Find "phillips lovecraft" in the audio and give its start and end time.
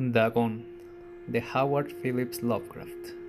2.00-3.19